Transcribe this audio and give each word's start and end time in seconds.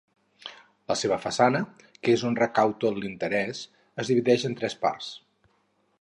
La 0.91 0.95
seva 1.01 1.19
façana, 1.25 1.61
que 1.99 2.15
és 2.19 2.23
on 2.31 2.39
recau 2.41 2.73
tot 2.85 2.99
l'interès, 3.03 3.61
es 4.05 4.13
divideix 4.13 4.51
en 4.51 4.59
tres 4.63 4.79
parts. 4.87 5.15